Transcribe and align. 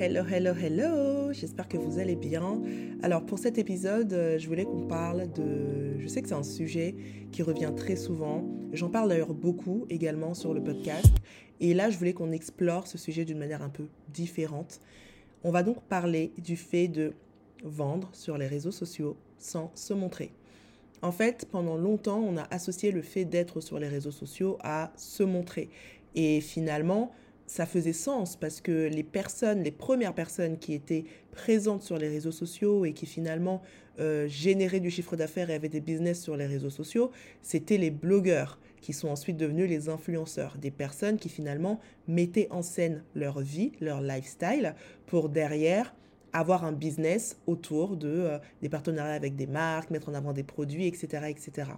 Hello, 0.00 0.22
hello, 0.30 0.52
hello, 0.54 1.32
j'espère 1.32 1.66
que 1.66 1.76
vous 1.76 1.98
allez 1.98 2.14
bien. 2.14 2.62
Alors 3.02 3.26
pour 3.26 3.40
cet 3.40 3.58
épisode, 3.58 4.12
euh, 4.12 4.38
je 4.38 4.46
voulais 4.46 4.64
qu'on 4.64 4.86
parle 4.86 5.26
de... 5.32 5.98
Je 5.98 6.06
sais 6.06 6.22
que 6.22 6.28
c'est 6.28 6.36
un 6.36 6.44
sujet 6.44 6.94
qui 7.32 7.42
revient 7.42 7.72
très 7.76 7.96
souvent. 7.96 8.44
J'en 8.72 8.90
parle 8.90 9.08
d'ailleurs 9.08 9.34
beaucoup 9.34 9.86
également 9.90 10.34
sur 10.34 10.54
le 10.54 10.62
podcast. 10.62 11.12
Et 11.58 11.74
là, 11.74 11.90
je 11.90 11.98
voulais 11.98 12.12
qu'on 12.12 12.30
explore 12.30 12.86
ce 12.86 12.96
sujet 12.96 13.24
d'une 13.24 13.38
manière 13.38 13.60
un 13.60 13.70
peu 13.70 13.88
différente. 14.14 14.78
On 15.42 15.50
va 15.50 15.64
donc 15.64 15.82
parler 15.82 16.30
du 16.38 16.54
fait 16.54 16.86
de 16.86 17.12
vendre 17.64 18.08
sur 18.12 18.38
les 18.38 18.46
réseaux 18.46 18.70
sociaux 18.70 19.16
sans 19.36 19.72
se 19.74 19.94
montrer. 19.94 20.30
En 21.02 21.10
fait, 21.10 21.48
pendant 21.50 21.76
longtemps, 21.76 22.20
on 22.20 22.36
a 22.36 22.46
associé 22.52 22.92
le 22.92 23.02
fait 23.02 23.24
d'être 23.24 23.60
sur 23.60 23.80
les 23.80 23.88
réseaux 23.88 24.12
sociaux 24.12 24.58
à 24.60 24.92
se 24.96 25.24
montrer. 25.24 25.70
Et 26.14 26.40
finalement, 26.40 27.10
ça 27.48 27.64
faisait 27.64 27.94
sens 27.94 28.36
parce 28.36 28.60
que 28.60 28.88
les 28.88 29.02
personnes, 29.02 29.62
les 29.62 29.70
premières 29.70 30.14
personnes 30.14 30.58
qui 30.58 30.74
étaient 30.74 31.04
présentes 31.32 31.82
sur 31.82 31.96
les 31.96 32.08
réseaux 32.08 32.30
sociaux 32.30 32.84
et 32.84 32.92
qui 32.92 33.06
finalement 33.06 33.62
euh, 33.98 34.28
généraient 34.28 34.80
du 34.80 34.90
chiffre 34.90 35.16
d'affaires 35.16 35.48
et 35.50 35.54
avaient 35.54 35.70
des 35.70 35.80
business 35.80 36.22
sur 36.22 36.36
les 36.36 36.46
réseaux 36.46 36.70
sociaux, 36.70 37.10
c'était 37.42 37.78
les 37.78 37.90
blogueurs 37.90 38.60
qui 38.82 38.92
sont 38.92 39.08
ensuite 39.08 39.38
devenus 39.38 39.68
les 39.68 39.88
influenceurs, 39.88 40.56
des 40.58 40.70
personnes 40.70 41.16
qui 41.16 41.30
finalement 41.30 41.80
mettaient 42.06 42.48
en 42.50 42.62
scène 42.62 43.02
leur 43.14 43.40
vie, 43.40 43.72
leur 43.80 44.02
lifestyle, 44.02 44.74
pour 45.06 45.30
derrière 45.30 45.94
avoir 46.34 46.64
un 46.64 46.72
business 46.72 47.38
autour 47.46 47.96
de 47.96 48.08
euh, 48.08 48.38
des 48.60 48.68
partenariats 48.68 49.14
avec 49.14 49.36
des 49.36 49.46
marques, 49.46 49.90
mettre 49.90 50.10
en 50.10 50.14
avant 50.14 50.34
des 50.34 50.44
produits, 50.44 50.86
etc., 50.86 51.24
etc. 51.28 51.70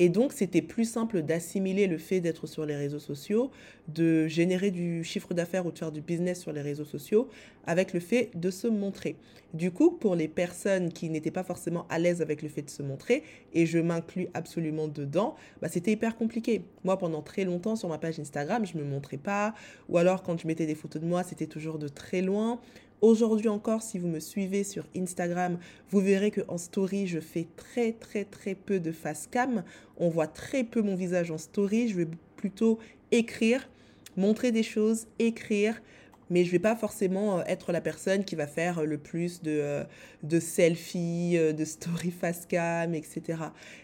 Et 0.00 0.08
donc, 0.08 0.32
c'était 0.32 0.62
plus 0.62 0.84
simple 0.84 1.22
d'assimiler 1.22 1.86
le 1.88 1.98
fait 1.98 2.20
d'être 2.20 2.46
sur 2.46 2.64
les 2.64 2.76
réseaux 2.76 3.00
sociaux, 3.00 3.50
de 3.88 4.28
générer 4.28 4.70
du 4.70 5.02
chiffre 5.02 5.34
d'affaires 5.34 5.66
ou 5.66 5.72
de 5.72 5.78
faire 5.78 5.90
du 5.90 6.00
business 6.00 6.40
sur 6.40 6.52
les 6.52 6.60
réseaux 6.60 6.84
sociaux 6.84 7.28
avec 7.66 7.92
le 7.92 8.00
fait 8.00 8.30
de 8.34 8.50
se 8.50 8.68
montrer. 8.68 9.16
Du 9.54 9.70
coup, 9.70 9.90
pour 9.90 10.14
les 10.14 10.28
personnes 10.28 10.92
qui 10.92 11.10
n'étaient 11.10 11.30
pas 11.30 11.42
forcément 11.42 11.86
à 11.88 11.98
l'aise 11.98 12.22
avec 12.22 12.42
le 12.42 12.48
fait 12.48 12.62
de 12.62 12.70
se 12.70 12.82
montrer, 12.82 13.22
et 13.54 13.66
je 13.66 13.78
m'inclus 13.78 14.28
absolument 14.34 14.88
dedans, 14.88 15.36
bah, 15.60 15.68
c'était 15.68 15.92
hyper 15.92 16.16
compliqué. 16.16 16.62
Moi, 16.84 16.96
pendant 16.98 17.22
très 17.22 17.44
longtemps, 17.44 17.74
sur 17.74 17.88
ma 17.88 17.98
page 17.98 18.20
Instagram, 18.20 18.64
je 18.66 18.76
ne 18.76 18.82
me 18.82 18.88
montrais 18.88 19.16
pas, 19.16 19.54
ou 19.88 19.98
alors 19.98 20.22
quand 20.22 20.38
je 20.40 20.46
mettais 20.46 20.66
des 20.66 20.74
photos 20.74 21.02
de 21.02 21.06
moi, 21.06 21.22
c'était 21.24 21.46
toujours 21.46 21.78
de 21.78 21.88
très 21.88 22.22
loin. 22.22 22.60
Aujourd'hui 23.00 23.48
encore, 23.48 23.82
si 23.82 23.96
vous 24.00 24.08
me 24.08 24.18
suivez 24.18 24.64
sur 24.64 24.84
Instagram, 24.96 25.58
vous 25.90 26.00
verrez 26.00 26.32
que 26.32 26.40
en 26.48 26.58
story, 26.58 27.06
je 27.06 27.20
fais 27.20 27.46
très 27.56 27.92
très 27.92 28.24
très 28.24 28.56
peu 28.56 28.80
de 28.80 28.90
face 28.90 29.28
cam. 29.30 29.62
On 29.98 30.08
voit 30.08 30.26
très 30.26 30.64
peu 30.64 30.82
mon 30.82 30.96
visage 30.96 31.30
en 31.30 31.38
story. 31.38 31.88
Je 31.88 31.96
vais 31.96 32.08
plutôt 32.34 32.80
écrire, 33.12 33.68
montrer 34.16 34.50
des 34.50 34.64
choses, 34.64 35.06
écrire, 35.20 35.80
mais 36.28 36.44
je 36.44 36.50
vais 36.50 36.58
pas 36.58 36.74
forcément 36.74 37.38
euh, 37.38 37.42
être 37.46 37.70
la 37.70 37.80
personne 37.80 38.24
qui 38.24 38.34
va 38.34 38.48
faire 38.48 38.84
le 38.84 38.98
plus 38.98 39.42
de, 39.42 39.52
euh, 39.52 39.84
de 40.24 40.40
selfies, 40.40 41.36
euh, 41.36 41.52
de 41.52 41.64
story 41.64 42.10
face 42.10 42.46
cam, 42.46 42.94
etc. 42.94 43.38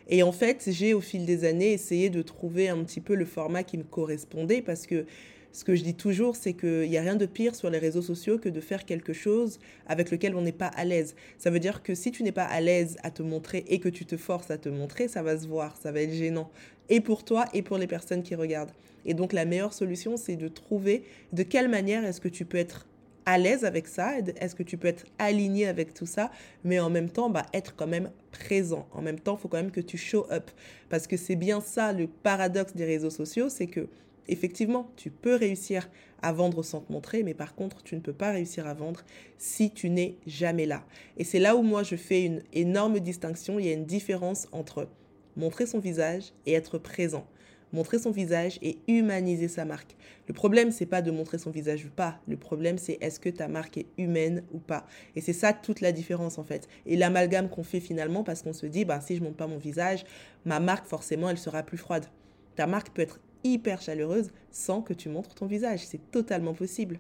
Et 0.08 0.24
en 0.24 0.32
fait, 0.32 0.68
j'ai 0.72 0.92
au 0.92 1.00
fil 1.00 1.24
des 1.24 1.44
années 1.44 1.72
essayé 1.72 2.10
de 2.10 2.20
trouver 2.20 2.68
un 2.68 2.82
petit 2.82 3.00
peu 3.00 3.14
le 3.14 3.24
format 3.24 3.62
qui 3.62 3.78
me 3.78 3.84
correspondait 3.84 4.60
parce 4.60 4.88
que 4.88 5.06
ce 5.54 5.62
que 5.62 5.76
je 5.76 5.84
dis 5.84 5.94
toujours, 5.94 6.34
c'est 6.34 6.52
qu'il 6.52 6.90
n'y 6.90 6.98
a 6.98 7.00
rien 7.00 7.14
de 7.14 7.26
pire 7.26 7.54
sur 7.54 7.70
les 7.70 7.78
réseaux 7.78 8.02
sociaux 8.02 8.38
que 8.38 8.48
de 8.48 8.60
faire 8.60 8.84
quelque 8.84 9.12
chose 9.12 9.60
avec 9.86 10.10
lequel 10.10 10.34
on 10.34 10.42
n'est 10.42 10.50
pas 10.50 10.66
à 10.66 10.84
l'aise. 10.84 11.14
Ça 11.38 11.48
veut 11.50 11.60
dire 11.60 11.84
que 11.84 11.94
si 11.94 12.10
tu 12.10 12.24
n'es 12.24 12.32
pas 12.32 12.44
à 12.44 12.60
l'aise 12.60 12.96
à 13.04 13.12
te 13.12 13.22
montrer 13.22 13.64
et 13.68 13.78
que 13.78 13.88
tu 13.88 14.04
te 14.04 14.16
forces 14.16 14.50
à 14.50 14.58
te 14.58 14.68
montrer, 14.68 15.06
ça 15.06 15.22
va 15.22 15.38
se 15.38 15.46
voir, 15.46 15.76
ça 15.76 15.92
va 15.92 16.00
être 16.00 16.12
gênant. 16.12 16.50
Et 16.88 17.00
pour 17.00 17.24
toi 17.24 17.44
et 17.54 17.62
pour 17.62 17.78
les 17.78 17.86
personnes 17.86 18.24
qui 18.24 18.34
regardent. 18.34 18.72
Et 19.06 19.14
donc 19.14 19.32
la 19.32 19.44
meilleure 19.44 19.72
solution, 19.72 20.16
c'est 20.16 20.34
de 20.34 20.48
trouver 20.48 21.04
de 21.32 21.44
quelle 21.44 21.68
manière 21.68 22.04
est-ce 22.04 22.20
que 22.20 22.28
tu 22.28 22.44
peux 22.44 22.58
être 22.58 22.88
à 23.24 23.38
l'aise 23.38 23.64
avec 23.64 23.86
ça 23.86 24.18
Est-ce 24.18 24.56
que 24.56 24.64
tu 24.64 24.76
peux 24.76 24.88
être 24.88 25.04
aligné 25.20 25.68
avec 25.68 25.94
tout 25.94 26.04
ça 26.04 26.32
Mais 26.64 26.80
en 26.80 26.90
même 26.90 27.10
temps, 27.10 27.30
bah, 27.30 27.46
être 27.52 27.76
quand 27.76 27.86
même 27.86 28.10
présent. 28.32 28.88
En 28.92 29.02
même 29.02 29.20
temps, 29.20 29.36
il 29.38 29.40
faut 29.40 29.48
quand 29.48 29.58
même 29.58 29.70
que 29.70 29.80
tu 29.80 29.96
show 29.98 30.26
up. 30.32 30.50
Parce 30.88 31.06
que 31.06 31.16
c'est 31.16 31.36
bien 31.36 31.60
ça 31.60 31.92
le 31.92 32.08
paradoxe 32.08 32.74
des 32.74 32.84
réseaux 32.84 33.10
sociaux, 33.10 33.48
c'est 33.48 33.68
que 33.68 33.86
effectivement, 34.28 34.90
tu 34.96 35.10
peux 35.10 35.34
réussir 35.34 35.88
à 36.22 36.32
vendre 36.32 36.62
sans 36.62 36.80
te 36.80 36.92
montrer, 36.92 37.22
mais 37.22 37.34
par 37.34 37.54
contre, 37.54 37.82
tu 37.82 37.94
ne 37.94 38.00
peux 38.00 38.12
pas 38.12 38.32
réussir 38.32 38.66
à 38.66 38.74
vendre 38.74 39.02
si 39.36 39.70
tu 39.70 39.90
n'es 39.90 40.16
jamais 40.26 40.66
là. 40.66 40.84
Et 41.16 41.24
c'est 41.24 41.38
là 41.38 41.56
où 41.56 41.62
moi, 41.62 41.82
je 41.82 41.96
fais 41.96 42.24
une 42.24 42.42
énorme 42.52 42.98
distinction. 43.00 43.58
Il 43.58 43.66
y 43.66 43.70
a 43.70 43.74
une 43.74 43.84
différence 43.84 44.48
entre 44.52 44.88
montrer 45.36 45.66
son 45.66 45.80
visage 45.80 46.32
et 46.46 46.52
être 46.54 46.78
présent. 46.78 47.26
Montrer 47.72 47.98
son 47.98 48.12
visage 48.12 48.58
et 48.62 48.78
humaniser 48.86 49.48
sa 49.48 49.64
marque. 49.64 49.96
Le 50.28 50.32
problème, 50.32 50.70
c'est 50.70 50.86
pas 50.86 51.02
de 51.02 51.10
montrer 51.10 51.38
son 51.38 51.50
visage 51.50 51.84
ou 51.84 51.90
pas. 51.90 52.20
Le 52.28 52.36
problème, 52.36 52.78
c'est 52.78 52.98
est-ce 53.00 53.18
que 53.18 53.28
ta 53.28 53.48
marque 53.48 53.78
est 53.78 53.86
humaine 53.98 54.44
ou 54.52 54.58
pas. 54.58 54.86
Et 55.16 55.20
c'est 55.20 55.32
ça 55.32 55.52
toute 55.52 55.80
la 55.80 55.90
différence 55.90 56.38
en 56.38 56.44
fait. 56.44 56.68
Et 56.86 56.96
l'amalgame 56.96 57.50
qu'on 57.50 57.64
fait 57.64 57.80
finalement 57.80 58.22
parce 58.22 58.42
qu'on 58.42 58.52
se 58.52 58.66
dit, 58.66 58.84
bah, 58.84 59.00
si 59.00 59.16
je 59.16 59.22
montre 59.22 59.36
pas 59.36 59.48
mon 59.48 59.58
visage, 59.58 60.04
ma 60.44 60.60
marque 60.60 60.86
forcément, 60.86 61.28
elle 61.28 61.38
sera 61.38 61.64
plus 61.64 61.78
froide. 61.78 62.06
Ta 62.54 62.68
marque 62.68 62.90
peut 62.90 63.02
être 63.02 63.18
hyper 63.44 63.80
chaleureuse 63.80 64.30
sans 64.50 64.82
que 64.82 64.92
tu 64.92 65.08
montres 65.08 65.34
ton 65.34 65.46
visage. 65.46 65.80
C'est 65.86 66.10
totalement 66.10 66.54
possible. 66.54 66.98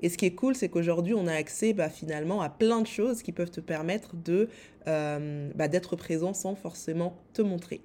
Et 0.00 0.08
ce 0.08 0.18
qui 0.18 0.26
est 0.26 0.34
cool, 0.34 0.54
c'est 0.54 0.68
qu'aujourd'hui, 0.68 1.14
on 1.14 1.26
a 1.26 1.32
accès 1.32 1.72
bah, 1.72 1.88
finalement 1.88 2.42
à 2.42 2.48
plein 2.48 2.80
de 2.80 2.86
choses 2.86 3.22
qui 3.22 3.32
peuvent 3.32 3.50
te 3.50 3.60
permettre 3.60 4.16
de 4.16 4.48
euh, 4.86 5.50
bah, 5.54 5.68
d'être 5.68 5.96
présent 5.96 6.34
sans 6.34 6.54
forcément 6.54 7.16
te 7.32 7.42
montrer. 7.42 7.80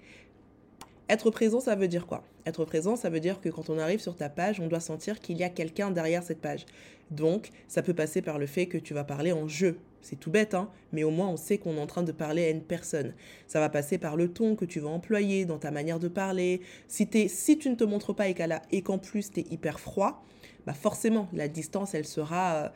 Être 1.09 1.31
présent, 1.31 1.59
ça 1.59 1.75
veut 1.75 1.87
dire 1.87 2.05
quoi? 2.05 2.23
Être 2.45 2.65
présent, 2.65 2.95
ça 2.95 3.09
veut 3.09 3.19
dire 3.19 3.41
que 3.41 3.49
quand 3.49 3.71
on 3.71 3.79
arrive 3.79 3.99
sur 3.99 4.15
ta 4.15 4.29
page, 4.29 4.59
on 4.59 4.67
doit 4.67 4.79
sentir 4.79 5.19
qu'il 5.19 5.37
y 5.37 5.43
a 5.43 5.49
quelqu'un 5.49 5.89
derrière 5.89 6.21
cette 6.21 6.39
page. 6.39 6.67
Donc, 7.09 7.49
ça 7.67 7.81
peut 7.81 7.95
passer 7.95 8.21
par 8.21 8.37
le 8.37 8.45
fait 8.45 8.67
que 8.67 8.77
tu 8.77 8.93
vas 8.93 9.03
parler 9.03 9.31
en 9.31 9.47
jeu. 9.47 9.79
C'est 10.01 10.17
tout 10.17 10.29
bête, 10.29 10.53
hein 10.53 10.69
mais 10.93 11.03
au 11.03 11.11
moins 11.11 11.27
on 11.27 11.35
sait 11.35 11.57
qu'on 11.57 11.75
est 11.75 11.81
en 11.81 11.87
train 11.87 12.03
de 12.03 12.11
parler 12.11 12.45
à 12.45 12.49
une 12.49 12.61
personne. 12.61 13.13
Ça 13.47 13.59
va 13.59 13.69
passer 13.69 13.97
par 13.97 14.15
le 14.15 14.31
ton 14.31 14.55
que 14.55 14.65
tu 14.65 14.79
vas 14.79 14.89
employer 14.89 15.45
dans 15.45 15.57
ta 15.57 15.71
manière 15.71 15.99
de 15.99 16.07
parler. 16.07 16.61
Si, 16.87 17.09
si 17.27 17.57
tu 17.57 17.69
ne 17.69 17.75
te 17.75 17.83
montres 17.83 18.15
pas 18.15 18.27
et 18.29 18.81
qu'en 18.81 18.97
plus 18.97 19.31
tu 19.31 19.41
es 19.41 19.45
hyper 19.51 19.79
froid, 19.79 20.23
bah 20.65 20.73
forcément, 20.73 21.27
la 21.33 21.47
distance, 21.47 21.95
elle 21.95 22.05
sera 22.05 22.55
euh, 22.55 22.69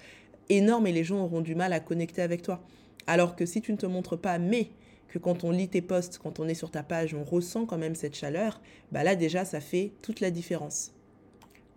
énorme 0.50 0.88
et 0.88 0.91
les 0.91 1.03
gens 1.03 1.23
auront 1.23 1.41
du 1.41 1.55
mal 1.55 1.71
à 1.71 1.79
connecter 1.79 2.21
avec 2.21 2.41
toi. 2.41 2.61
Alors 3.07 3.35
que 3.35 3.45
si 3.45 3.61
tu 3.61 3.71
ne 3.71 3.77
te 3.77 3.85
montres 3.85 4.17
pas, 4.17 4.39
mais 4.39 4.69
que 5.07 5.19
quand 5.19 5.43
on 5.43 5.51
lit 5.51 5.69
tes 5.69 5.81
posts, 5.81 6.17
quand 6.17 6.39
on 6.39 6.47
est 6.47 6.55
sur 6.55 6.71
ta 6.71 6.83
page, 6.83 7.13
on 7.13 7.23
ressent 7.23 7.65
quand 7.65 7.77
même 7.77 7.95
cette 7.95 8.15
chaleur, 8.15 8.61
bah 8.91 9.03
là 9.03 9.15
déjà 9.15 9.45
ça 9.45 9.59
fait 9.59 9.91
toute 10.01 10.21
la 10.21 10.31
différence. 10.31 10.91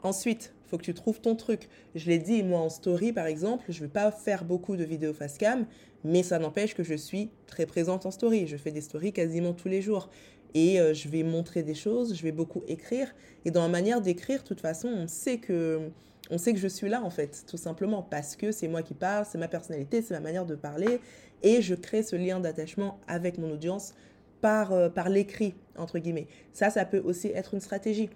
Ensuite, 0.03 0.55
faut 0.67 0.79
que 0.79 0.83
tu 0.83 0.95
trouves 0.95 1.21
ton 1.21 1.37
truc. 1.37 1.69
Je 1.95 2.09
l'ai 2.09 2.19
dit, 2.19 2.43
moi 2.43 2.61
en 2.61 2.69
story 2.69 3.13
par 3.13 3.27
exemple, 3.27 3.67
je 3.69 3.81
ne 3.81 3.87
vais 3.87 3.93
pas 3.93 4.11
faire 4.11 4.45
beaucoup 4.45 4.77
de 4.77 4.85
vidéos 4.85 5.13
face 5.13 5.37
cam, 5.39 5.67
mais 6.05 6.23
ça 6.23 6.39
n'empêche 6.39 6.75
que 6.75 6.83
je 6.83 6.95
suis 6.95 7.31
très 7.47 7.67
présente 7.67 8.07
en 8.07 8.11
story. 8.11 8.47
Je 8.47 8.57
fais 8.57 8.71
des 8.71 8.81
stories 8.81 9.13
quasiment 9.13 9.53
tous 9.53 9.69
les 9.69 9.83
jours. 9.83 10.09
Et 10.55 10.81
euh, 10.81 10.95
je 10.95 11.09
vais 11.09 11.23
montrer 11.23 11.63
des 11.63 11.75
choses, 11.75 12.17
je 12.17 12.23
vais 12.23 12.33
beaucoup 12.33 12.63
écrire. 12.67 13.15
Et 13.45 13.51
dans 13.51 13.63
la 13.63 13.69
manière 13.69 14.01
d'écrire, 14.01 14.43
de 14.43 14.49
toute 14.49 14.61
façon, 14.61 14.89
on 14.89 15.07
sait 15.07 15.39
que 15.39 15.91
on 16.31 16.39
sait 16.39 16.53
que 16.53 16.59
je 16.59 16.69
suis 16.69 16.89
là 16.89 17.03
en 17.03 17.11
fait, 17.11 17.45
tout 17.47 17.57
simplement 17.57 18.03
parce 18.03 18.37
que 18.37 18.53
c'est 18.53 18.69
moi 18.69 18.83
qui 18.83 18.95
parle, 18.95 19.25
c'est 19.25 19.39
ma 19.39 19.49
personnalité, 19.49 20.03
c'est 20.03 20.15
ma 20.15 20.21
manière 20.21 20.47
de 20.47 20.55
parler 20.55 21.01
et 21.43 21.63
je 21.63 21.75
crée 21.75 22.03
ce 22.03 22.17
lien 22.17 22.41
d'attachement 22.41 22.99
avec 23.07 23.39
mon 23.39 23.51
audience 23.53 23.95
par, 24.41 24.73
euh, 24.73 24.89
par 24.89 25.09
l'écrit, 25.09 25.55
entre 25.77 25.99
guillemets. 25.99 26.29
Ça, 26.53 26.71
ça 26.71 26.85
peut 26.85 27.03
aussi 27.05 27.29
être 27.29 27.55
une 27.55 27.61
stratégie. 27.61 28.11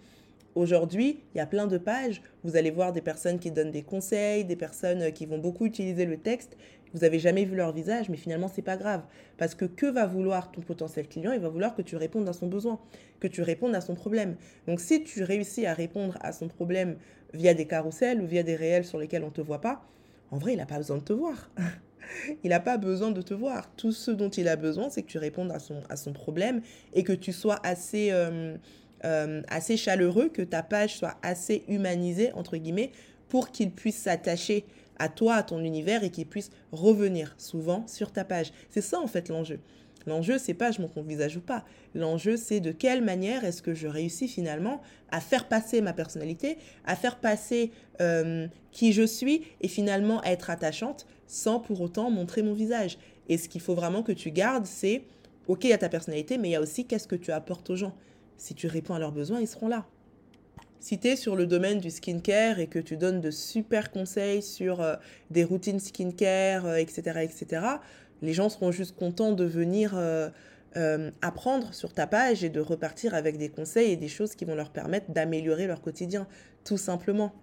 Aujourd'hui, 0.57 1.21
il 1.35 1.39
y 1.39 1.41
a 1.41 1.47
plein 1.47 1.67
de 1.67 1.79
pages. 1.79 2.23
Vous 2.43 2.57
allez 2.57 2.71
voir 2.71 2.93
des 2.93 3.01
personnes 3.01 3.39
qui 3.39 3.53
donnent 3.53 3.71
des 3.71 3.83
conseils, 3.83 4.45
des 4.45 4.57
personnes 4.57 5.03
euh, 5.03 5.11
qui 5.11 5.25
vont 5.25 5.39
beaucoup 5.39 5.65
utiliser 5.65 6.07
le 6.07 6.17
texte. 6.17 6.57
Vous 6.93 7.01
n'avez 7.01 7.21
jamais 7.21 7.45
vu 7.45 7.55
leur 7.55 7.73
visage, 7.73 8.09
mais 8.09 8.17
finalement, 8.17 8.49
c'est 8.49 8.63
pas 8.63 8.77
grave. 8.77 9.03
Parce 9.39 9.55
que 9.55 9.65
que 9.65 9.87
va 9.87 10.07
vouloir 10.07 10.51
ton 10.51 10.61
potentiel 10.61 11.07
client? 11.07 11.31
Il 11.33 11.41
va 11.41 11.49
vouloir 11.49 11.77
que 11.77 11.83
tu 11.83 11.95
répondes 11.95 12.29
à 12.29 12.33
son 12.33 12.49
besoin, 12.49 12.81
que 13.21 13.29
tu 13.29 13.43
répondes 13.43 13.77
à 13.77 13.81
son 13.81 13.95
problème. 13.95 14.35
Donc, 14.67 14.81
si 14.81 15.05
tu 15.05 15.23
réussis 15.23 15.67
à 15.67 15.75
répondre 15.75 16.19
à 16.21 16.33
son 16.33 16.49
problème 16.49 16.97
via 17.33 17.55
des 17.55 17.67
carousels 17.67 18.21
ou 18.21 18.27
via 18.27 18.43
des 18.43 18.57
réels 18.57 18.85
sur 18.85 18.99
lesquels 18.99 19.23
on 19.23 19.29
ne 19.29 19.33
te 19.33 19.41
voit 19.41 19.61
pas, 19.61 19.83
en 20.33 20.39
vrai, 20.39 20.55
il 20.55 20.57
n'a 20.57 20.67
pas 20.67 20.79
besoin 20.79 20.97
de 20.97 21.05
te 21.05 21.13
voir. 21.13 21.49
il 22.45 22.51
n'a 22.51 22.61
pas 22.61 22.77
besoin 22.77 23.13
de 23.13 23.23
te 23.23 23.35
voir. 23.35 23.71
Tout 23.77 23.93
ce 23.93 24.11
dont 24.11 24.31
il 24.31 24.49
a 24.49 24.57
besoin, 24.57 24.91
c'est 24.91 25.03
que 25.03 25.09
tu 25.09 25.19
répondes 25.19 25.53
à 25.53 25.59
son, 25.59 25.83
à 25.89 25.97
son 25.97 26.13
problème 26.13 26.61
et 26.93 27.05
que 27.05 27.13
tu 27.13 27.33
sois 27.33 27.61
assez, 27.65 28.09
euh, 28.11 28.57
euh, 29.05 29.43
assez 29.49 29.77
chaleureux, 29.77 30.29
que 30.29 30.43
ta 30.43 30.63
page 30.63 30.97
soit 30.97 31.17
assez 31.23 31.65
humanisée, 31.69 32.33
entre 32.33 32.57
guillemets, 32.57 32.93
pour 33.29 33.51
qu'il 33.51 33.71
puisse 33.71 33.97
s'attacher 33.97 34.65
à 34.99 35.09
toi, 35.09 35.37
à 35.37 35.43
ton 35.43 35.61
univers 35.61 36.05
et 36.05 36.11
qu'il 36.11 36.27
puisse 36.27 36.51
revenir 36.73 37.35
souvent 37.39 37.87
sur 37.87 38.13
ta 38.13 38.25
page. 38.25 38.53
C'est 38.69 38.83
ça 38.83 39.01
en 39.01 39.07
fait 39.07 39.29
l'enjeu. 39.29 39.61
L'enjeu, 40.07 40.39
c'est 40.39 40.55
pas 40.55 40.71
je 40.71 40.81
montre 40.81 40.95
mon 40.97 41.03
visage 41.03 41.37
ou 41.37 41.41
pas. 41.41 41.65
L'enjeu, 41.95 42.37
c'est 42.37 42.61
de 42.61 42.73
quelle 42.73 43.03
manière 43.03 43.45
est-ce 43.45 43.63
que 43.63 43.75
je 43.75 43.87
réussis 43.87 44.29
finalement 44.29 44.81
à 45.11 45.21
faire 45.21 45.47
passer 45.49 45.81
ma 45.81 45.93
personnalité, 45.93 46.59
à 46.85 46.97
faire 46.97 47.17
passer 47.17 47.71
euh, 48.01 48.47
qui 48.73 48.93
je 48.93 49.03
suis 49.03 49.43
et 49.61 49.69
finalement 49.69 50.23
être 50.25 50.51
attachante 50.51 51.07
sans 51.27 51.61
pour 51.61 51.81
autant 51.81 52.11
montrer 52.11 52.43
mon 52.43 52.55
visage. 52.55 52.99
Et 53.29 53.39
ce 53.39 53.49
qu'il 53.49 53.61
faut 53.61 53.75
vraiment 53.75 54.03
que 54.03 54.13
tu 54.13 54.31
gardes, 54.31 54.67
c'est, 54.67 55.05
ok, 55.49 55.65
il 55.65 55.71
y 55.71 55.73
a 55.73 55.79
ta 55.79 55.89
personnalité, 55.89 56.39
mais 56.39 56.49
il 56.49 56.53
y 56.53 56.57
a 56.57 56.61
aussi 56.61 56.87
qu'est-ce 56.87 57.07
que 57.07 57.17
tu 57.17 57.31
apportes 57.31 57.69
aux 57.71 57.77
gens. 57.77 57.95
Si 58.41 58.55
tu 58.55 58.69
réponds 58.69 58.95
à 58.95 58.99
leurs 58.99 59.13
besoins, 59.13 59.39
ils 59.39 59.47
seront 59.47 59.69
là. 59.69 59.85
Si 60.81 60.99
tu 60.99 61.09
es 61.09 61.17
sur 61.17 61.37
le 61.37 61.47
domaine 61.47 61.79
du 61.79 61.91
skincare 61.91 62.59
et 62.59 62.69
que 62.69 62.79
tu 62.79 62.97
donnes 62.97 63.21
de 63.21 63.31
super 63.31 63.91
conseils 63.91 64.41
sur 64.41 64.81
euh, 64.81 64.97
des 65.31 65.45
routines 65.45 65.79
skincare, 65.79 66.77
etc., 66.77 67.03
euh, 67.07 67.21
etc., 67.21 67.67
les 68.23 68.33
gens 68.33 68.49
seront 68.49 68.73
juste 68.73 68.97
contents 68.97 69.33
de 69.33 69.45
venir 69.45 69.93
euh, 69.95 70.31
apprendre 71.21 71.75
sur 71.75 71.93
ta 71.93 72.07
page 72.07 72.43
et 72.43 72.49
de 72.49 72.61
repartir 72.61 73.13
avec 73.15 73.37
des 73.37 73.51
conseils 73.51 73.93
et 73.93 73.97
des 73.97 74.09
choses 74.09 74.35
qui 74.35 74.47
vont 74.47 74.55
leur 74.55 74.71
permettre 74.71 75.11
d'améliorer 75.11 75.67
leur 75.67 75.83
quotidien, 75.83 76.27
tout 76.65 76.79
simplement. 76.79 77.35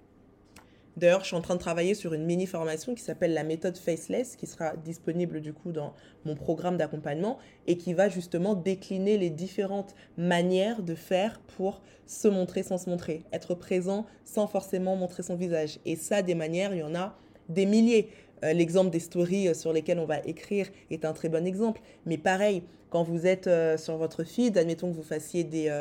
D'ailleurs, 0.97 1.21
je 1.21 1.27
suis 1.27 1.35
en 1.35 1.41
train 1.41 1.53
de 1.53 1.59
travailler 1.59 1.93
sur 1.93 2.13
une 2.13 2.25
mini 2.25 2.47
formation 2.47 2.95
qui 2.95 3.03
s'appelle 3.03 3.33
la 3.35 3.43
méthode 3.43 3.77
Faceless, 3.77 4.35
qui 4.35 4.47
sera 4.47 4.75
disponible 4.77 5.41
du 5.41 5.53
coup 5.53 5.71
dans 5.71 5.93
mon 6.25 6.35
programme 6.35 6.75
d'accompagnement 6.75 7.37
et 7.67 7.77
qui 7.77 7.93
va 7.93 8.09
justement 8.09 8.55
décliner 8.55 9.19
les 9.19 9.29
différentes 9.29 9.93
manières 10.17 10.81
de 10.81 10.95
faire 10.95 11.39
pour 11.55 11.83
se 12.07 12.27
montrer 12.27 12.63
sans 12.63 12.79
se 12.79 12.89
montrer, 12.89 13.21
être 13.31 13.53
présent 13.53 14.07
sans 14.25 14.47
forcément 14.47 14.95
montrer 14.95 15.21
son 15.21 15.35
visage. 15.35 15.77
Et 15.85 15.95
ça, 15.95 16.23
des 16.23 16.33
manières, 16.33 16.73
il 16.73 16.79
y 16.79 16.83
en 16.83 16.95
a 16.95 17.15
des 17.47 17.67
milliers. 17.67 18.09
Euh, 18.43 18.53
l'exemple 18.53 18.89
des 18.89 18.99
stories 18.99 19.49
euh, 19.49 19.53
sur 19.53 19.73
lesquelles 19.73 19.99
on 19.99 20.05
va 20.05 20.19
écrire 20.25 20.67
est 20.89 21.05
un 21.05 21.13
très 21.13 21.29
bon 21.29 21.45
exemple. 21.45 21.81
Mais 22.07 22.17
pareil, 22.17 22.63
quand 22.89 23.03
vous 23.03 23.27
êtes 23.27 23.45
euh, 23.45 23.77
sur 23.77 23.97
votre 23.97 24.23
feed, 24.23 24.57
admettons 24.57 24.89
que 24.89 24.95
vous 24.95 25.03
fassiez 25.03 25.43
des, 25.43 25.71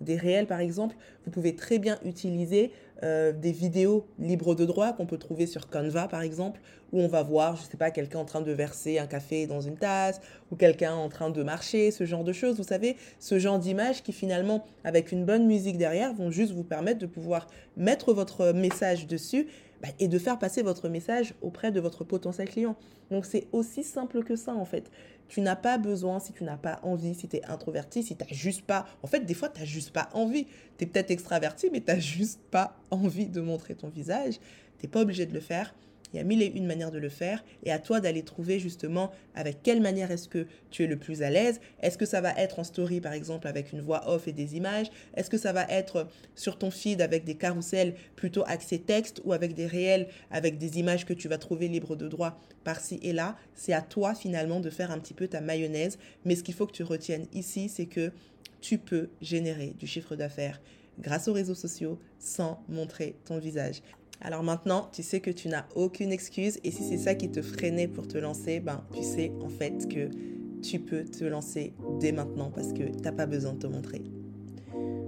des 0.00 0.16
réels 0.16 0.46
par 0.46 0.60
exemple, 0.60 0.96
vous 1.24 1.30
pouvez 1.30 1.54
très 1.54 1.78
bien 1.78 1.98
utiliser 2.04 2.72
des 3.02 3.52
vidéos 3.52 4.06
libres 4.18 4.54
de 4.54 4.64
droit 4.64 4.92
qu'on 4.92 5.06
peut 5.06 5.18
trouver 5.18 5.46
sur 5.46 5.68
Canva 5.68 6.08
par 6.08 6.22
exemple, 6.22 6.60
où 6.92 7.00
on 7.00 7.08
va 7.08 7.22
voir, 7.22 7.56
je 7.56 7.62
sais 7.62 7.76
pas, 7.76 7.90
quelqu'un 7.90 8.18
en 8.18 8.24
train 8.24 8.40
de 8.40 8.50
verser 8.52 8.98
un 8.98 9.06
café 9.06 9.46
dans 9.46 9.60
une 9.60 9.76
tasse, 9.76 10.20
ou 10.50 10.56
quelqu'un 10.56 10.94
en 10.94 11.08
train 11.08 11.30
de 11.30 11.42
marcher, 11.42 11.90
ce 11.90 12.04
genre 12.04 12.24
de 12.24 12.32
choses. 12.32 12.56
Vous 12.56 12.64
savez, 12.64 12.96
ce 13.20 13.38
genre 13.38 13.58
d'images 13.58 14.02
qui 14.02 14.12
finalement, 14.12 14.64
avec 14.84 15.12
une 15.12 15.24
bonne 15.24 15.46
musique 15.46 15.78
derrière, 15.78 16.14
vont 16.14 16.30
juste 16.30 16.52
vous 16.52 16.64
permettre 16.64 16.98
de 16.98 17.06
pouvoir 17.06 17.46
mettre 17.76 18.12
votre 18.12 18.52
message 18.52 19.06
dessus 19.06 19.46
bah, 19.82 19.88
et 20.00 20.08
de 20.08 20.18
faire 20.18 20.38
passer 20.38 20.62
votre 20.62 20.88
message 20.88 21.34
auprès 21.40 21.70
de 21.70 21.80
votre 21.80 22.04
potentiel 22.04 22.48
client. 22.48 22.74
Donc 23.10 23.26
c'est 23.26 23.46
aussi 23.52 23.84
simple 23.84 24.24
que 24.24 24.34
ça 24.34 24.54
en 24.54 24.64
fait. 24.64 24.90
Tu 25.28 25.40
n'as 25.40 25.56
pas 25.56 25.78
besoin, 25.78 26.20
si 26.20 26.32
tu 26.32 26.44
n'as 26.44 26.56
pas 26.56 26.80
envie, 26.82 27.14
si 27.14 27.28
tu 27.28 27.36
es 27.36 27.44
introverti, 27.44 28.02
si 28.02 28.16
tu 28.16 28.24
n'as 28.24 28.34
juste 28.34 28.62
pas... 28.62 28.86
En 29.02 29.06
fait, 29.06 29.20
des 29.20 29.34
fois, 29.34 29.48
tu 29.48 29.60
n'as 29.60 29.66
juste 29.66 29.90
pas 29.90 30.08
envie. 30.14 30.46
Tu 30.78 30.84
es 30.84 30.86
peut-être 30.86 31.10
extraverti, 31.10 31.68
mais 31.70 31.80
tu 31.80 31.92
n'as 31.92 31.98
juste 31.98 32.40
pas 32.50 32.76
envie 32.90 33.26
de 33.26 33.40
montrer 33.40 33.74
ton 33.74 33.88
visage. 33.88 34.40
Tu 34.78 34.86
n'es 34.86 34.90
pas 34.90 35.00
obligé 35.00 35.26
de 35.26 35.34
le 35.34 35.40
faire. 35.40 35.74
Il 36.12 36.16
y 36.16 36.20
a 36.20 36.24
mille 36.24 36.42
et 36.42 36.46
une 36.46 36.66
manières 36.66 36.90
de 36.90 36.98
le 36.98 37.08
faire 37.08 37.44
et 37.64 37.72
à 37.72 37.78
toi 37.78 38.00
d'aller 38.00 38.22
trouver 38.22 38.58
justement 38.58 39.10
avec 39.34 39.62
quelle 39.62 39.80
manière 39.80 40.10
est-ce 40.10 40.28
que 40.28 40.46
tu 40.70 40.84
es 40.84 40.86
le 40.86 40.96
plus 40.98 41.22
à 41.22 41.30
l'aise. 41.30 41.60
Est-ce 41.80 41.98
que 41.98 42.06
ça 42.06 42.20
va 42.20 42.32
être 42.36 42.58
en 42.58 42.64
story 42.64 43.00
par 43.00 43.12
exemple 43.12 43.46
avec 43.46 43.72
une 43.72 43.80
voix 43.80 44.08
off 44.08 44.28
et 44.28 44.32
des 44.32 44.56
images? 44.56 44.88
Est-ce 45.14 45.30
que 45.30 45.38
ça 45.38 45.52
va 45.52 45.64
être 45.68 46.08
sur 46.34 46.58
ton 46.58 46.70
feed 46.70 47.00
avec 47.00 47.24
des 47.24 47.34
carousels 47.34 47.94
plutôt 48.16 48.44
axés 48.46 48.78
texte 48.78 49.20
ou 49.24 49.32
avec 49.32 49.54
des 49.54 49.66
réels 49.66 50.08
avec 50.30 50.58
des 50.58 50.78
images 50.78 51.04
que 51.04 51.12
tu 51.12 51.28
vas 51.28 51.38
trouver 51.38 51.68
libres 51.68 51.96
de 51.96 52.08
droit 52.08 52.40
par-ci 52.64 52.98
et 53.02 53.12
là? 53.12 53.36
C'est 53.54 53.72
à 53.72 53.82
toi 53.82 54.14
finalement 54.14 54.60
de 54.60 54.70
faire 54.70 54.90
un 54.90 54.98
petit 54.98 55.14
peu 55.14 55.28
ta 55.28 55.40
mayonnaise. 55.40 55.98
Mais 56.24 56.36
ce 56.36 56.42
qu'il 56.42 56.54
faut 56.54 56.66
que 56.66 56.72
tu 56.72 56.82
retiennes 56.82 57.26
ici, 57.32 57.68
c'est 57.68 57.86
que 57.86 58.12
tu 58.60 58.78
peux 58.78 59.10
générer 59.20 59.74
du 59.78 59.86
chiffre 59.86 60.16
d'affaires 60.16 60.60
grâce 60.98 61.28
aux 61.28 61.32
réseaux 61.32 61.54
sociaux 61.54 61.98
sans 62.18 62.62
montrer 62.68 63.16
ton 63.24 63.38
visage. 63.38 63.82
Alors 64.20 64.42
maintenant, 64.42 64.88
tu 64.92 65.02
sais 65.02 65.20
que 65.20 65.30
tu 65.30 65.48
n'as 65.48 65.66
aucune 65.74 66.12
excuse 66.12 66.58
et 66.64 66.70
si 66.70 66.82
c'est 66.82 66.98
ça 66.98 67.14
qui 67.14 67.30
te 67.30 67.40
freinait 67.40 67.88
pour 67.88 68.08
te 68.08 68.18
lancer, 68.18 68.60
ben 68.60 68.82
tu 68.92 69.02
sais 69.02 69.32
en 69.42 69.48
fait 69.48 69.88
que 69.88 70.08
tu 70.60 70.80
peux 70.80 71.04
te 71.04 71.24
lancer 71.24 71.72
dès 72.00 72.12
maintenant 72.12 72.50
parce 72.50 72.72
que 72.72 72.82
tu 72.82 73.02
n'as 73.02 73.12
pas 73.12 73.26
besoin 73.26 73.52
de 73.52 73.58
te 73.58 73.66
montrer. 73.66 74.02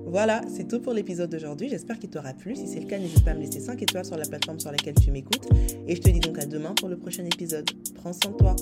Voilà, 0.07 0.41
c'est 0.49 0.67
tout 0.67 0.81
pour 0.81 0.93
l'épisode 0.93 1.31
d'aujourd'hui. 1.31 1.69
J'espère 1.69 1.99
qu'il 1.99 2.11
t'aura 2.11 2.35
plu. 2.35 2.57
Si 2.57 2.67
c'est 2.67 2.81
le 2.81 2.87
cas, 2.87 2.99
n'hésite 2.99 3.25
pas 3.25 3.31
à 3.31 3.35
me 3.35 3.41
laisser 3.41 3.61
5 3.61 3.81
étoiles 3.81 4.05
sur 4.05 4.17
la 4.17 4.27
plateforme 4.27 4.59
sur 4.59 4.73
laquelle 4.73 4.97
tu 4.97 5.13
m'écoutes. 5.13 5.49
Et 5.87 5.95
je 5.95 6.01
te 6.01 6.11
dis 6.11 6.19
donc 6.19 6.39
à 6.39 6.47
demain 6.47 6.75
pour 6.75 6.89
le 6.89 6.97
prochain 6.97 7.25
épisode. 7.25 7.71
Prends 7.95 8.13
soin 8.13 8.33
de 8.33 8.37
toi. 8.37 8.57